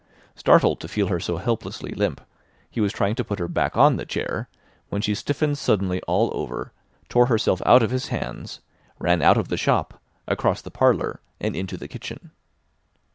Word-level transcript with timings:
Startled 0.35 0.79
to 0.79 0.87
feel 0.87 1.09
her 1.09 1.19
so 1.19 1.37
helplessly 1.37 1.91
limp, 1.91 2.21
he 2.71 2.81
was 2.81 2.91
trying 2.91 3.13
to 3.13 3.23
put 3.23 3.37
her 3.37 3.47
back 3.47 3.77
on 3.77 3.97
the 3.97 4.03
chair 4.07 4.49
when 4.89 4.99
she 4.99 5.13
stiffened 5.13 5.59
suddenly 5.59 6.01
all 6.07 6.31
over, 6.35 6.73
tore 7.07 7.27
herself 7.27 7.61
out 7.67 7.83
of 7.83 7.91
his 7.91 8.07
hands, 8.07 8.61
ran 8.97 9.21
out 9.21 9.37
of 9.37 9.49
the 9.49 9.57
shop, 9.57 10.01
across 10.27 10.59
the 10.59 10.71
parlour, 10.71 11.21
and 11.39 11.55
into 11.55 11.77
the 11.77 11.87
kitchen. 11.87 12.31